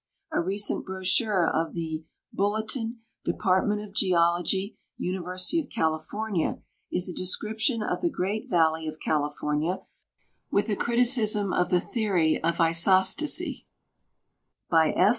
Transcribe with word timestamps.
A 0.31 0.41
recent 0.41 0.83
brochure 0.83 1.47
of 1.47 1.75
the" 1.75 2.05
Bulletin, 2.33 3.01
Department 3.23 3.81
of 3.87 3.93
Geology, 3.93 4.75
University 4.97 5.59
of 5.59 5.69
California," 5.69 6.63
is 6.91 7.07
a 7.07 7.13
description 7.13 7.83
of 7.83 7.99
tlie 7.99 8.11
Great 8.11 8.49
Valley 8.49 8.87
of 8.87 8.97
California, 8.99 9.81
with 10.49 10.69
a 10.69 10.75
criticism 10.75 11.53
of 11.53 11.69
the 11.69 11.79
theory 11.79 12.43
of 12.43 12.55
isostasy, 12.57 13.67
by 14.71 14.89
F. 14.93 15.09